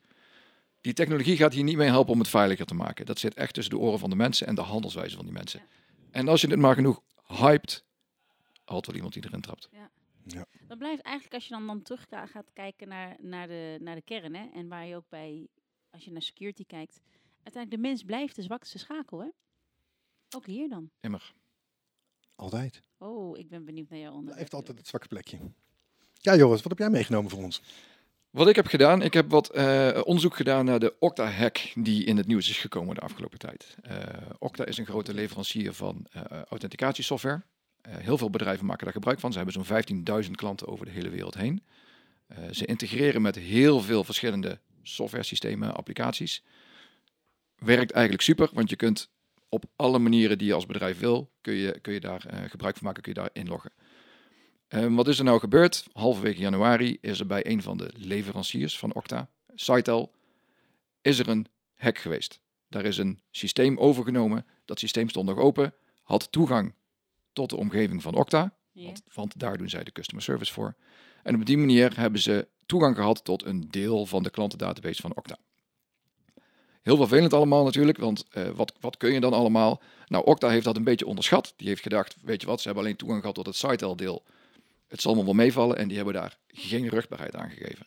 [0.82, 3.06] Die technologie gaat hier niet mee helpen om het veiliger te maken.
[3.06, 5.60] Dat zit echt tussen de oren van de mensen en de handelswijze van die mensen.
[5.60, 5.66] Ja.
[6.12, 7.86] En als je het maar genoeg hypt,
[8.66, 9.70] altijd wel iemand die erin trapt.
[10.68, 13.96] Dat blijft eigenlijk als je dan, dan terug ga- gaat kijken naar, naar, de, naar
[13.96, 14.36] de kern.
[14.36, 15.48] Hè, en waar je ook bij,
[15.90, 17.02] als je naar security kijkt.
[17.44, 19.20] Uiteindelijk, de mens blijft de zwakste schakel.
[19.20, 19.28] Hè?
[20.36, 20.90] Ook hier dan.
[21.00, 21.34] Immer.
[22.36, 22.82] Altijd.
[22.98, 24.36] Oh, ik ben benieuwd naar jouw onderwerp.
[24.36, 25.38] Blijft altijd het zwakke plekje.
[26.14, 27.62] Ja, Joris, wat heb jij meegenomen voor ons?
[28.32, 32.18] Wat ik heb gedaan, ik heb wat eh, onderzoek gedaan naar de Okta-hack die in
[32.18, 33.76] het nieuws is gekomen de afgelopen tijd.
[33.82, 33.98] Eh,
[34.40, 37.42] Okta is een grote leverancier van eh, authenticatiesoftware.
[37.90, 39.32] Heel veel bedrijven maken daar gebruik van.
[39.32, 41.64] Ze hebben zo'n 15.000 klanten over de hele wereld heen.
[42.52, 46.44] Ze integreren met heel veel verschillende software systemen, applicaties.
[47.56, 49.10] Werkt eigenlijk super, want je kunt
[49.50, 52.86] op alle manieren die je als bedrijf wil, kun je, kun je daar gebruik van
[52.86, 53.72] maken, kun je daar inloggen.
[54.72, 55.86] Ehm, wat is er nou gebeurd?
[55.94, 60.12] Halverwege januari is er bij een van de leveranciers van Okta, Sitel,
[61.02, 62.40] is er een hack geweest.
[62.68, 64.46] Daar is een systeem overgenomen.
[64.66, 66.74] Dat systeem stond nog open, had toegang
[67.34, 70.76] tot de omgeving van Okta, want, want daar doen zij de customer service voor.
[71.24, 75.16] En op die manier hebben ze toegang gehad tot een deel van de klantendatabase van
[75.16, 75.38] Okta.
[76.82, 79.82] Heel vervelend allemaal natuurlijk, want eh, wat, wat kun je dan allemaal?
[80.08, 81.54] Nou, Okta heeft dat een beetje onderschat.
[81.58, 84.24] Die heeft gedacht, weet je wat, ze hebben alleen toegang gehad tot het Sitel-deel.
[84.92, 87.86] Het zal me wel meevallen en die hebben daar geen rugbaarheid aan gegeven.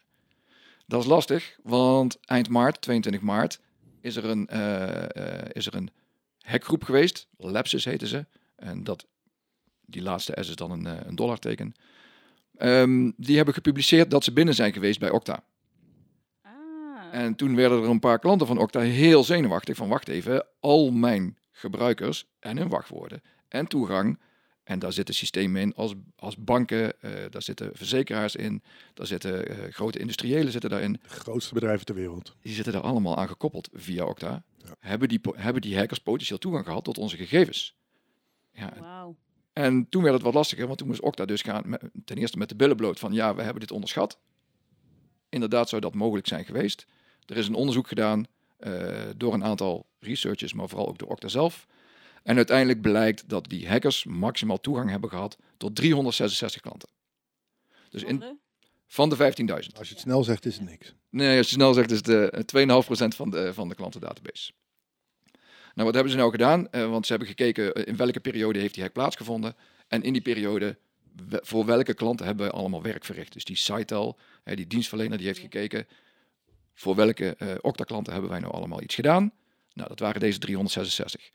[0.86, 3.60] Dat is lastig, want eind maart, 22 maart,
[4.00, 5.90] is er een, eh, is er een
[6.40, 7.28] hackgroep geweest.
[7.36, 8.26] Lapsus heten ze.
[8.56, 9.06] En dat,
[9.80, 11.74] die laatste S is dan een, eh, een dollarteken.
[12.56, 15.44] Ehm, die hebben gepubliceerd dat ze binnen zijn geweest bij Okta.
[16.42, 16.52] Ah,
[17.12, 20.90] En toen werden er een paar klanten van Okta heel zenuwachtig van wacht even, al
[20.90, 24.18] mijn gebruikers en hun wachtwoorden en toegang.
[24.64, 28.62] En daar zitten systemen in als, als banken, eh, daar zitten verzekeraars in,
[28.94, 30.92] daar zitten eh, grote industriëlen zitten daarin.
[30.92, 32.34] De grootste bedrijven ter wereld.
[32.40, 34.42] Die zitten daar allemaal aan gekoppeld via Okta.
[34.56, 34.76] Ja.
[34.80, 37.76] Hebben, die, hebben die hackers potentieel toegang gehad tot onze gegevens?
[38.52, 39.16] Ja, wauw.
[39.52, 42.38] en toen werd het wat lastiger, want toen moest Okta dus gaan met- ten eerste
[42.38, 44.18] met de billen bloot van ja, we hebben dit onderschat.
[45.28, 46.86] Inderdaad zou dat mogelijk zijn geweest.
[47.26, 51.28] Er is een onderzoek gedaan eh, door een aantal researchers, maar vooral ook door Okta
[51.28, 51.66] zelf.
[52.24, 56.88] En uiteindelijk blijkt dat die hackers maximaal toegang hebben gehad tot 366 klanten.
[57.90, 58.38] Dus in,
[58.86, 59.22] van de 15.000.
[59.52, 60.94] Als je het snel zegt, is het niks.
[61.10, 64.52] Nee, als je snel zegt, is het eh, 2,5% van de, van de klantendatabase.
[65.74, 66.70] Nou, wat hebben ze nou gedaan?
[66.70, 69.56] Eh, want ze hebben gekeken eh, in welke periode heeft die hack plaatsgevonden.
[69.88, 70.78] En in die periode,
[71.28, 73.32] we- voor welke klanten hebben we allemaal werk verricht.
[73.32, 75.86] Dus die Sitel, hè, die dienstverlener, die heeft gekeken.
[76.74, 79.32] Voor welke eh Okta-klanten hebben wij nou allemaal iets gedaan?
[79.72, 81.30] Nou, dat waren deze 366.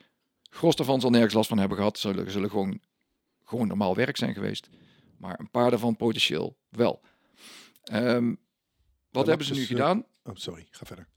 [0.49, 1.99] Gros daarvan zal nergens last van hebben gehad.
[1.99, 2.81] Zullen, zullen gewoon,
[3.43, 4.69] gewoon normaal werk zijn geweest.
[5.17, 7.01] Maar een paar daarvan potentieel wel.
[7.83, 8.35] Ehm,
[9.11, 10.05] wat hebben ze nu eh, gedaan?
[10.23, 10.67] Oh, sorry.
[10.71, 11.07] Ga verder.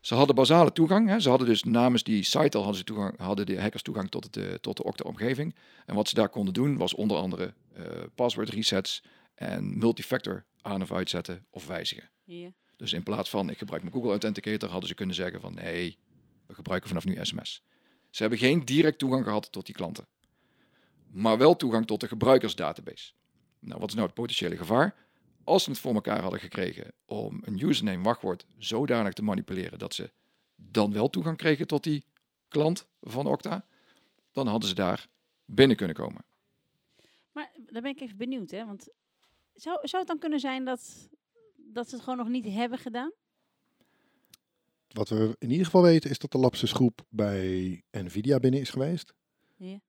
[0.00, 1.08] Ze hadden basale toegang.
[1.08, 1.20] Hè.
[1.20, 4.24] Ze hadden dus namens die site al hadden, ze toegang, hadden de hackers toegang tot,
[4.24, 5.54] het, eh, tot de Okta-omgeving.
[5.86, 9.02] En wat ze daar konden doen was onder andere eh password resets
[9.34, 12.10] en multifactor aan of uitzetten of wijzigen.
[12.24, 12.50] Ja.
[12.76, 15.98] Dus in plaats van ik gebruik mijn Google Authenticator hadden ze kunnen zeggen van nee,
[16.46, 17.62] we gebruiken vanaf nu sms.
[18.10, 20.06] Ze hebben geen direct toegang gehad tot die klanten.
[21.10, 23.12] Maar wel toegang tot de gebruikersdatabase.
[23.58, 24.94] Nou, wat is nou het potentiële gevaar?
[25.44, 29.94] Als ze het voor elkaar hadden gekregen om een username wachtwoord zodanig te manipuleren dat
[29.94, 30.10] ze
[30.56, 32.04] dan wel toegang kregen tot die
[32.48, 33.64] klant van Okta,
[34.32, 35.08] dan hadden ze daar
[35.44, 36.24] binnen kunnen komen.
[37.32, 38.66] Maar daar ben ik even benieuwd, hè?
[38.66, 38.88] Want
[39.54, 41.08] zou, zou het dan kunnen zijn dat,
[41.56, 43.12] dat ze het gewoon nog niet hebben gedaan?
[44.88, 48.70] Wat we in ieder geval weten is dat de Lapsus groep bij Nvidia binnen is
[48.70, 49.14] geweest.
[49.56, 49.80] Ja.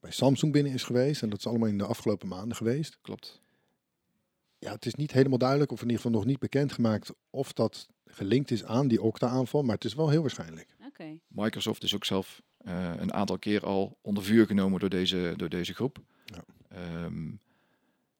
[0.00, 1.22] Bij Samsung binnen is geweest.
[1.22, 2.98] En dat is allemaal in de afgelopen maanden geweest.
[3.00, 3.42] Klopt.
[4.58, 7.86] Ja, het is niet helemaal duidelijk, of in ieder geval nog niet bekendgemaakt, of dat
[8.04, 9.62] gelinkt is aan die Okta-aanval.
[9.62, 10.76] Maar het is wel heel waarschijnlijk.
[10.86, 11.18] Oké.
[11.28, 15.48] Microsoft is ook zelf eh, een aantal keer al onder vuur genomen door deze, door
[15.48, 15.98] deze groep.
[16.24, 16.44] Ja.
[16.68, 17.32] Ehm,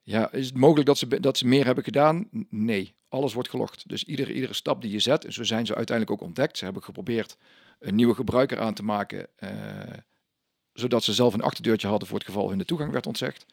[0.09, 2.29] Ja, is het mogelijk dat ze, dat ze meer hebben gedaan?
[2.51, 3.89] Nee, alles wordt gelogd.
[3.89, 6.59] Dus iedere, iedere stap die je zet, en zo zijn ze uiteindelijk ook ontdekt.
[6.59, 7.37] Ze hebben geprobeerd
[7.79, 9.51] een nieuwe gebruiker aan te maken, eh,
[10.73, 13.47] zodat ze zelf een achterdeurtje hadden voor het geval hun de toegang werd ontzegd.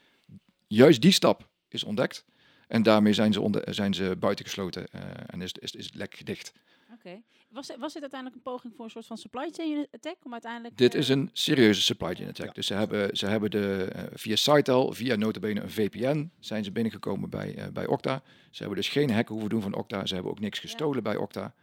[0.67, 2.25] Juist die stap is ontdekt.
[2.67, 6.15] En daarmee zijn ze, onder, zijn ze buitengesloten eh, en is, is, is het lek
[6.15, 6.51] gedicht.
[6.93, 7.21] Oké.
[7.49, 10.15] Was, was dit uiteindelijk een poging voor een soort van supply chain attack?
[10.23, 10.77] Om uiteindelijk...
[10.77, 12.45] Dit eh, is een serieuze supply chain attack.
[12.45, 12.53] Ja.
[12.53, 16.71] Dus ze hebben, ze hebben de, eh, via Sitel, via notabene een VPN, zijn ze
[16.71, 18.21] binnengekomen bij, eh, bij Okta.
[18.51, 20.05] Ze hebben dus geen hack hoeven doen van Okta.
[20.05, 21.53] Ze hebben ook niks gestolen bij Okta.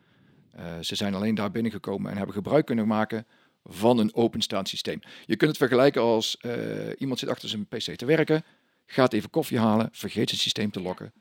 [0.53, 3.27] Eh, ze zijn alleen daar binnengekomen en hebben gebruik kunnen maken
[3.65, 5.01] van een openstaand systeem.
[5.27, 6.53] Je kunt het vergelijken als eh,
[6.99, 8.45] iemand zit achter zijn PC te werken,
[8.87, 11.13] gaat even koffie halen, vergeet zijn systeem te lokken.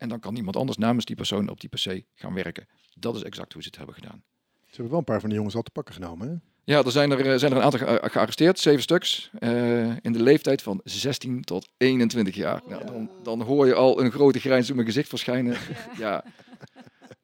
[0.00, 2.66] En dan kan iemand anders namens die persoon op die PC gaan werken.
[2.94, 4.22] Dat is exact hoe ze het hebben gedaan.
[4.60, 6.28] Ze hebben wel een paar van die jongens al te pakken genomen.
[6.28, 6.34] Hè?
[6.64, 10.12] Ja, er zijn er, eh, zijn er een aantal ge- gearresteerd, zeven stuks, eh, in
[10.12, 12.62] de leeftijd van 16 tot 21 jaar.
[12.68, 15.56] Nou, dan, dan hoor je al een grote grijns op mijn gezicht verschijnen.
[15.98, 16.24] Ja,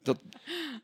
[0.01, 0.19] dat,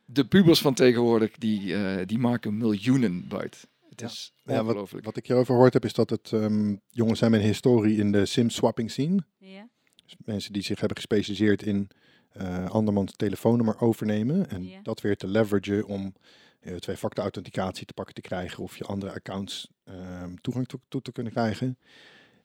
[0.06, 3.60] de pubers van tegenwoordig, die, eh, die maken miljoenen buiten.
[3.90, 4.08] Het Ja.
[4.08, 5.06] is Ja, ongelooflijk.
[5.06, 8.12] Wat ik hierover gehoord heb, is dat het ehm, jongens zijn met een historie in
[8.12, 9.24] de sim-swapping scene.
[9.38, 9.70] Ja.
[10.18, 11.90] Mensen die zich hebben gespecialiseerd in
[12.34, 14.50] eh andermans telefoonnummer overnemen.
[14.50, 16.14] En dat weer te leveragen om
[16.60, 18.64] eh, twee-factor authenticatie te pakken te krijgen.
[18.64, 21.78] Of je andere accounts ehm, toegang toe, toe te kunnen krijgen.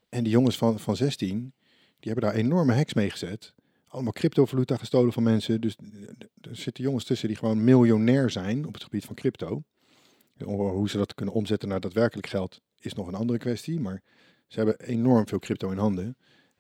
[0.09, 1.53] En die jongens van, van 16,
[2.01, 3.55] die hebben daar enorme hacks mee gezet.
[3.87, 5.61] Allemaal cryptovaluta gestolen van mensen.
[5.61, 6.09] Dus eh,
[6.41, 9.63] er zitten jongens tussen die gewoon miljonair zijn op het gebied van crypto.
[10.45, 13.81] Hoe ze dat kunnen omzetten naar daadwerkelijk geld is nog een andere kwestie.
[13.81, 14.03] Maar
[14.47, 16.17] ze hebben enorm veel crypto in handen.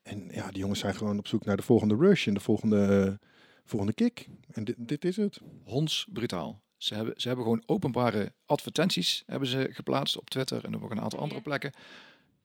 [0.09, 3.19] En ja, die jongens zijn gewoon op zoek naar de volgende rush en de volgende,
[3.65, 4.29] volgende kick.
[4.53, 5.41] En dit, dit is het.
[5.65, 6.63] Hondsbrutaal.
[6.77, 10.91] Ze hebben, ze hebben gewoon openbare advertenties hebben ze geplaatst op Twitter en op ook
[10.91, 11.73] een aantal andere plekken.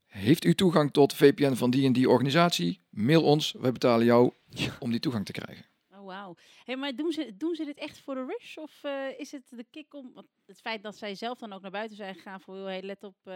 [0.06, 2.80] Heeft u toegang tot VPN van die en die organisatie?
[2.90, 4.34] Mail ons, wij betalen jou
[4.80, 5.66] om die toegang te krijgen.
[5.92, 6.36] Oh, wauw.
[6.64, 8.58] Hey, maar doen ze, doen ze dit echt voor de rush?
[8.58, 10.12] Of eh, is het de kick om...
[10.14, 12.56] Want het feit dat zij zelf dan ook naar buiten zijn gegaan voor...
[12.56, 13.34] Hey, let op, eh,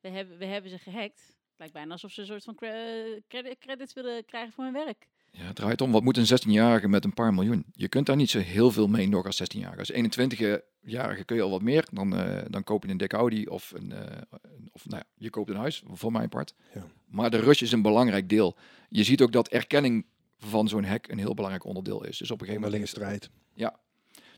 [0.00, 1.35] we, hebben, we hebben ze gehackt.
[1.56, 5.06] Lijkt bijna alsof ze een soort van cre- credit, credits willen krijgen voor hun werk.
[5.30, 7.64] Ja, het draait om, wat moet een 16-jarige met een paar miljoen?
[7.72, 9.78] Je kunt daar niet zo heel veel mee nog als 16-jarige.
[9.78, 11.86] Als 21-jarige kun je al wat meer.
[11.92, 15.08] Dan, eh, dan koop je een dikke Audi of, een, eh, een- of nou ja,
[15.14, 16.54] je koopt een huis, voor mijn part.
[16.74, 16.86] Ja.
[17.06, 18.56] Maar de rush is een belangrijk deel.
[18.88, 20.06] Je ziet ook dat erkenning
[20.38, 22.18] van zo'n hack een heel belangrijk onderdeel is.
[22.18, 23.30] Dus op een gegeven moment heeft- strijd.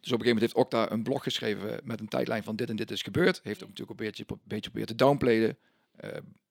[0.00, 2.68] Dus op een gegeven moment heeft Okta een blog geschreven met een tijdlijn van dit
[2.70, 3.40] en dit is gebeurd.
[3.42, 5.56] Heeft ook natuurlijk een beetje, een beetje geprobeerd te downplayen.
[5.96, 6.10] Eh,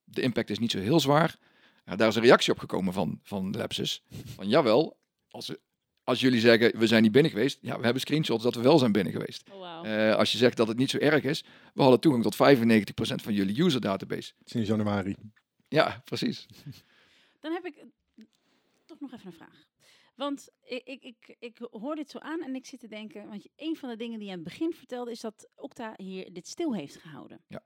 [0.10, 1.38] de impact is niet zo heel zwaar.
[1.86, 4.04] Ja, daar is een reactie op gekomen van, van Lapsus.
[4.26, 4.98] Van jawel,
[5.30, 5.56] als,
[6.04, 7.58] als jullie zeggen we zijn niet binnen geweest.
[7.62, 9.50] Ja, we hebben screenshots dat we wel zijn binnen geweest.
[9.52, 9.80] Oh.
[9.84, 11.44] Eh, als je zegt dat het niet zo erg is.
[11.74, 14.34] We hadden toegang tot 95% van jullie user database.
[14.46, 15.16] Sinds januari.
[15.68, 16.46] Ja, precies.
[17.40, 18.24] Dan heb ik eh,
[18.86, 19.66] toch nog even een vraag.
[20.16, 23.28] Want ik, ik, ik, ik hoor dit zo aan en ik zit te denken...
[23.28, 25.12] Want je- een van de dingen die je aan het begin vertelde...
[25.12, 27.42] is dat Okta hier dit stil heeft gehouden.
[27.48, 27.62] Ja.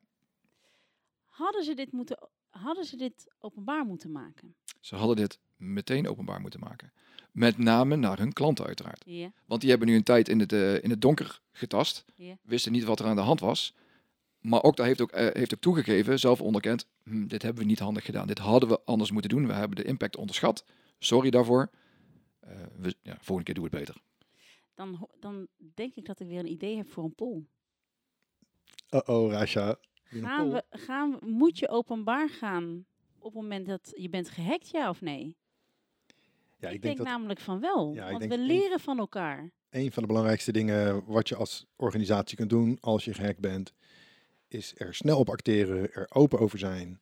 [1.42, 2.18] Hadden ze dit, moeten,
[2.50, 4.56] hadden ze dit openbaar moeten maken?
[4.80, 6.92] Ze hadden dit meteen openbaar moeten maken.
[7.32, 9.04] Met name naar hun klanten uiteraard.
[9.06, 9.32] Ja.
[9.46, 12.06] Want die hebben nu een tijd in het, eh, in het donker getast.
[12.16, 12.38] Ja.
[12.42, 13.76] Wisten niet wat er aan de hand was.
[14.40, 17.80] Maar Okta heeft ook, eh, heeft ook toegegeven, zelf onderkend, "Hm, dit hebben we niet
[17.80, 18.28] handig gedaan.
[18.28, 19.48] Dit hadden we anders moeten doen.
[19.48, 20.66] We hebben de impact onderschat.
[21.00, 21.70] Sorry daarvoor.
[22.40, 24.02] Eh, we, ja, volgende keer doen we het beter.
[24.74, 27.44] Dan, dan denk ik dat ik weer een idee heb voor een poll.
[28.90, 29.78] Uh-oh, Rasha.
[30.19, 32.86] Gaan we, gaan we, moet je openbaar gaan
[33.19, 35.38] op het moment dat je bent gehackt, ja of nee?
[36.58, 37.93] Ja, ik, ik denk, denk dat namelijk van wel.
[37.93, 39.52] Ja, want we een- leren van elkaar.
[39.69, 43.74] een van de belangrijkste dingen wat je als organisatie kunt doen als je gehackt bent,
[44.47, 47.00] is er snel op acteren, er open over zijn.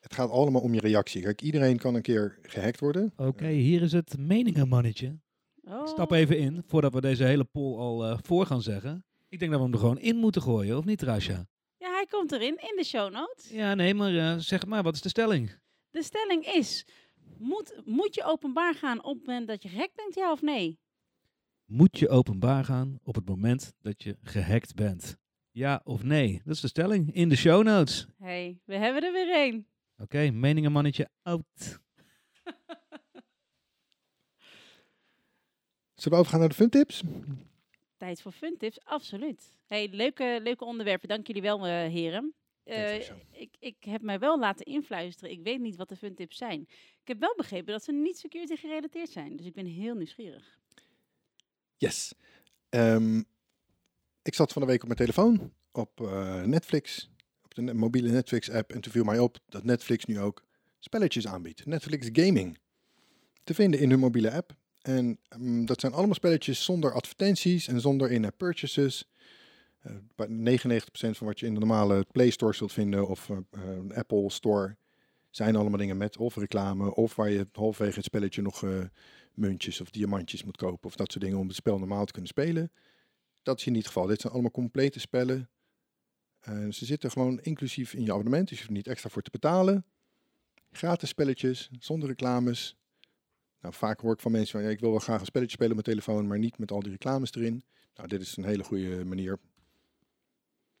[0.00, 1.22] Het gaat allemaal om je reactie.
[1.22, 3.12] Kijk, iedereen kan een keer gehackt worden.
[3.16, 5.18] Oké, hier is het meningenmannetje.
[5.64, 5.80] Oh.
[5.80, 9.04] Ik stap even in, voordat we deze hele poll al eh, voor gaan zeggen.
[9.28, 11.46] Ik denk dat we hem er gewoon in moeten gooien, of niet, Rasha?
[12.00, 13.48] Hij komt erin in de show notes.
[13.50, 15.58] Ja, nee, maar eh, zeg maar, wat is de stelling?
[15.90, 16.86] De stelling is,
[17.38, 20.78] moet, moet je openbaar gaan op het moment dat je gehackt bent, ja of nee?
[21.64, 25.16] Moet je openbaar gaan op het moment dat je gehackt bent?
[25.50, 26.40] Ja of nee?
[26.44, 28.06] Dat is de stelling in de show notes.
[28.18, 29.66] hey, we hebben er weer één.
[29.96, 31.44] Oké, meningenmannetje out.
[35.94, 37.02] Zullen we overgaan naar de fun tips?
[38.00, 39.52] Tijd voor fun tips, absoluut.
[39.66, 42.34] Hey, leuke, leuke onderwerpen, dank jullie wel, eh, heren.
[42.64, 42.94] Eh,
[43.30, 45.30] ik, ik heb mij wel laten influisteren.
[45.30, 46.60] Ik weet niet wat de fun tips zijn.
[47.00, 49.36] Ik heb wel begrepen dat ze niet security gerelateerd zijn.
[49.36, 50.58] Dus ik ben heel nieuwsgierig.
[51.76, 52.14] Yes.
[52.68, 53.18] Ehm,
[54.22, 57.10] ik zat van de week op mijn telefoon op eh, Netflix,
[57.44, 58.72] op de ne- mobiele Netflix app.
[58.72, 60.44] En toen viel mij op dat Netflix nu ook
[60.78, 61.66] spelletjes aanbiedt.
[61.66, 62.58] Netflix Gaming.
[63.44, 64.58] te vinden in hun mobiele app.
[64.80, 69.08] En mm, dat zijn allemaal spelletjes zonder advertenties en zonder in-app purchases.
[69.80, 73.36] Eh, bij 99% van wat je in de normale Play Store zult vinden of eh,
[73.50, 74.76] eh, Apple Store
[75.30, 78.80] zijn allemaal dingen met of reclame of waar je halverwege het spelletje nog eh,
[79.34, 82.30] muntjes of diamantjes moet kopen of dat soort dingen om het spel normaal te kunnen
[82.30, 82.72] spelen.
[83.42, 84.06] Dat is niet het geval.
[84.06, 85.50] Dit zijn allemaal complete spellen.
[86.40, 89.22] Eh, ze zitten gewoon inclusief in je abonnement, dus je hoeft er niet extra voor
[89.22, 89.84] te betalen.
[90.70, 92.76] Gratis spelletjes, zonder reclames.
[93.60, 95.76] Nou, vaak hoor ik van mensen van, ja, ik wil wel graag een spelletje spelen
[95.78, 97.62] op mijn telefoon, maar niet met al die reclames erin.
[97.94, 99.38] Nou, dit is een hele goede manier.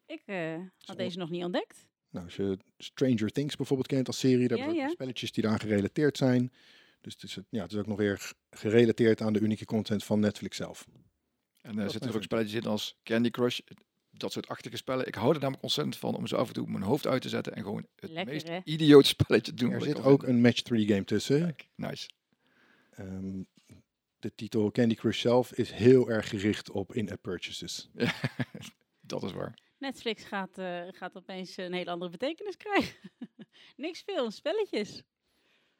[0.06, 0.68] Ik eh, Zo.
[0.84, 1.86] had deze nog niet ontdekt.
[2.10, 4.94] Nou, als je Stranger Things bijvoorbeeld kent als serie, daar Ja, hebben we ook ja.
[4.94, 6.52] spelletjes die daaraan gerelateerd zijn.
[7.00, 10.04] Dus het is, het- ja, het is ook nog weer gerelateerd aan de unieke content
[10.04, 10.86] van Netflix zelf.
[11.62, 13.58] En er Dat zitten er ook spelletjes in als Candy Crush.
[14.10, 15.06] Dat soort achtige spellen.
[15.06, 17.28] Ik hou er namelijk ontzettend van om zo af en toe mijn hoofd uit te
[17.28, 18.58] zetten en gewoon het Lekker, meest hè?
[18.64, 19.72] idioot spelletje te doen.
[19.72, 20.28] er zit ook vinden.
[20.28, 21.40] een match 3 game tussen.
[21.40, 22.08] Kijk, nice.
[22.90, 23.42] Ehm,
[24.18, 27.90] de titel Candy Crush zelf is heel erg gericht op in-app purchases.
[29.00, 29.58] Dat is waar.
[29.78, 33.10] Netflix gaat, eh, gaat opeens een hele andere betekenis krijgen.
[33.76, 35.02] Niks veel, spelletjes.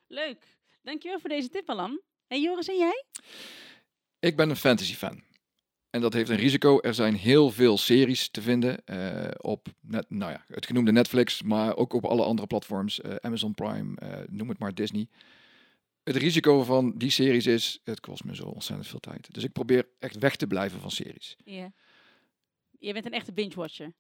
[0.07, 0.59] Leuk.
[0.83, 2.01] Dankjewel voor deze tip, Alan.
[2.27, 3.05] En Joris, en jij?
[4.19, 5.23] Ik ben een fantasy fan.
[5.91, 6.81] En dat heeft een risico.
[6.81, 11.43] Er zijn heel veel series te vinden eh, op net, nou ja, het genoemde Netflix,
[11.43, 13.01] maar ook op alle andere platforms.
[13.01, 15.09] eh, Amazon Prime, eh, noem het maar Disney.
[16.03, 19.35] Het risico van die series is, het kost me zo ontzettend veel tijd.
[19.35, 21.37] Dus ik probeer echt weg te blijven van series.
[21.45, 21.73] Ja.
[22.79, 23.93] Je bent een echte binge-watcher.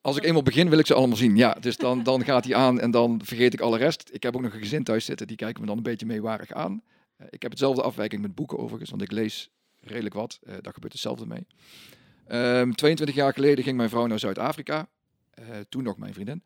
[0.00, 1.36] Als ik eenmaal begin, wil ik ze allemaal zien.
[1.36, 4.10] Ja, dus dan, dan gaat hij aan en dan vergeet ik alle rest.
[4.12, 6.52] Ik heb ook nog een gezin thuis zitten, die kijken me dan een beetje meewarig
[6.52, 6.82] aan.
[7.16, 9.50] Eh, ik heb hetzelfde afwijking met boeken overigens, want ik lees
[9.80, 10.38] redelijk wat.
[10.42, 11.46] Eh daar gebeurt hetzelfde mee.
[12.26, 14.88] Ehm 22 jaar geleden ging mijn vrouw naar Zuid-Afrika.
[15.30, 16.42] Eh, toen nog mijn vriendin.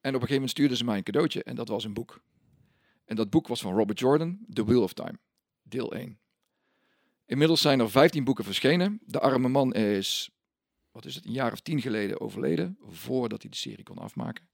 [0.00, 2.20] En op een gegeven moment stuurde ze mij een cadeautje en dat was een boek.
[3.08, 5.18] En dat boek was van Robert Jordan, The Wheel of Time,
[5.62, 6.18] deel 1.
[7.26, 9.00] Inmiddels zijn er 15 boeken verschenen.
[9.04, 10.30] De arme man is
[10.90, 14.48] wat is het, een jaar of tien geleden overleden, voordat hij de serie kon afmaken.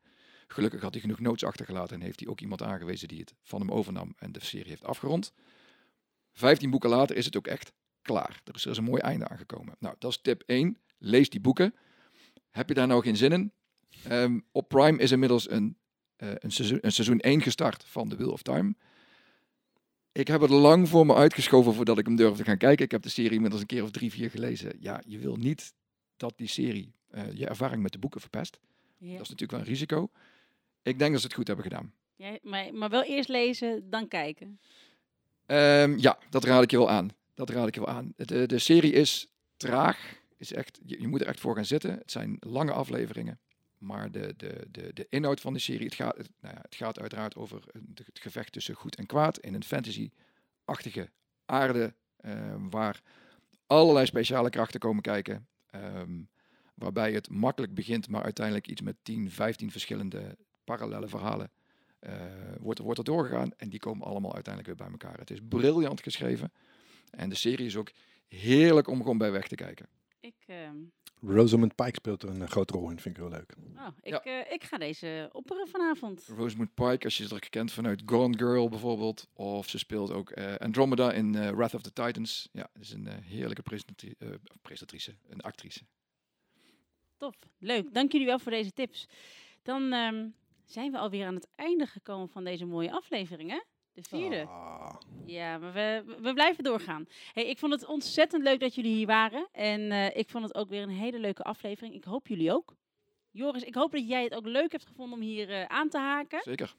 [0.47, 3.61] Gelukkig had hij genoeg notes achtergelaten en heeft hij ook iemand aangewezen die het van
[3.61, 5.33] hem overnam en de serie heeft afgerond.
[6.33, 8.41] Vijftien boeken later is het ook echt klaar.
[8.45, 9.77] Er is, er een mooi einde aangekomen.
[9.79, 10.79] Nou, dat is tip 1.
[10.99, 11.75] Lees die boeken.
[12.51, 13.53] Heb je daar nou geen zin in?
[14.05, 15.79] Ehm, op Prime is inmiddels een,
[16.39, 18.75] een, seizoen, een seizoen 1 gestart van The Wheel of Time.
[20.13, 22.85] Ik heb het lang voor me uitgeschoven voordat ik hem durfde te gaan kijken.
[22.85, 24.77] Ik heb de serie inmiddels een keer of drie, vier gelezen.
[24.81, 25.75] Ja, je wil niet
[26.17, 28.59] dat die serie eh, je ervaring met de boeken verpest.
[28.99, 29.13] Ja.
[29.13, 30.09] Dat is natuurlijk wel een risico.
[30.83, 31.93] Ik denk dat ze het goed hebben gedaan.
[32.17, 34.61] Ja, maar, maar wel eerst lezen, dan kijken.
[35.47, 37.11] Ehm, ja, dat raad ik je wel aan.
[37.35, 38.13] Dat raad ik je wel aan.
[38.17, 40.23] De, de serie is traag.
[40.37, 41.91] Is echt, je, je moet er echt voor gaan zitten.
[41.91, 43.39] Het zijn lange afleveringen.
[43.85, 47.01] Maar de, de, de, de inhoud van de serie, het gaat, nou ja, het gaat
[47.01, 47.63] uiteraard over
[47.95, 51.11] het gevecht tussen goed en kwaad in een fantasy-achtige
[51.45, 53.03] aarde, ehm, waar
[53.67, 55.47] allerlei speciale krachten komen kijken.
[55.71, 56.23] ehm,
[56.75, 61.51] waarbij het makkelijk begint, maar uiteindelijk iets met 10, 15 verschillende parallele verhalen
[61.99, 62.13] eh,
[62.61, 63.53] wordt, wordt er doorgegaan.
[63.57, 65.19] En die komen allemaal uiteindelijk weer bij elkaar.
[65.19, 66.53] Het is briljant geschreven.
[67.11, 67.91] En de serie is ook
[68.29, 69.89] heerlijk om gewoon bij weg te kijken.
[70.25, 70.77] Ik, ehm,
[71.21, 73.55] Rosamund Pike speelt er een eh, grote rol in, vind ik heel leuk.
[73.77, 74.23] oh, ik, Ja.
[74.23, 76.27] eh, ik ga deze opperen vanavond.
[76.27, 79.29] Rosamund Pike, als je ze er kent vanuit Gone Girl bijvoorbeeld.
[79.33, 82.49] Of ze speelt ook eh, Andromeda in Wrath of the Titans.
[82.53, 83.63] Ja, dat is een heerlijke
[84.19, 84.29] eh,
[84.63, 85.81] presentatrice, een actrice.
[87.17, 87.95] Tof, leuk.
[87.95, 89.07] Dank jullie wel voor deze tips.
[89.63, 90.29] Dan ehm,
[90.65, 93.61] zijn we alweer aan het einde gekomen van deze mooie aflevering, hè?
[93.95, 94.47] De vierde.
[94.47, 94.95] Ah,
[95.27, 97.07] Ja, maar we, we blijven doorgaan.
[97.33, 99.49] Hey, ik vond het ontzettend leuk dat jullie hier waren.
[99.53, 101.95] En eh, ik vond het ook weer een hele leuke aflevering.
[101.95, 102.77] Ik hoop jullie ook.
[103.31, 105.99] Joris, ik hoop dat jij het ook leuk hebt gevonden om hier eh, aan te
[105.99, 106.41] haken.
[106.43, 106.75] Zeker.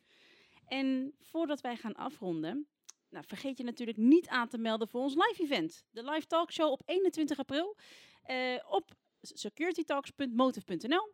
[0.68, 2.68] En voordat wij gaan afronden,
[3.10, 5.86] nou, vergeet je natuurlijk niet aan te melden voor ons live event.
[5.92, 7.76] De live talkshow op 21 april
[8.24, 8.38] eh,
[8.70, 11.14] op securitytalks.motive.nl.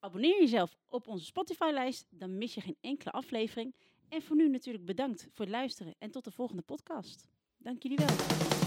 [0.00, 3.74] Abonneer jezelf op onze Spotify-lijst, dan mis je geen enkele aflevering.
[4.08, 7.28] En voor nu natuurlijk bedankt voor het luisteren en tot de volgende podcast.
[7.58, 8.65] Dank jullie wel.